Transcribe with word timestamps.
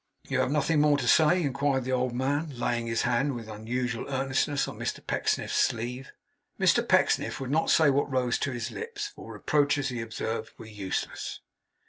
'You 0.27 0.39
have 0.39 0.49
nothing 0.49 0.81
more 0.81 0.97
to 0.97 1.07
say?' 1.07 1.43
inquired 1.43 1.83
the 1.83 1.91
old 1.91 2.11
man, 2.15 2.57
laying 2.59 2.87
his 2.87 3.03
hand 3.03 3.35
with 3.35 3.47
unusual 3.47 4.07
earnestness 4.09 4.67
on 4.67 4.79
Mr 4.79 5.05
Pecksniff's 5.05 5.53
sleeve. 5.53 6.11
Mr 6.59 6.81
Pecksniff 6.83 7.39
would 7.39 7.51
not 7.51 7.69
say 7.69 7.91
what 7.91 8.09
rose 8.11 8.39
to 8.39 8.51
his 8.51 8.71
lips. 8.71 9.09
For 9.09 9.33
reproaches 9.33 9.89
he 9.89 10.01
observed, 10.01 10.53
were 10.57 10.65
useless. 10.65 11.41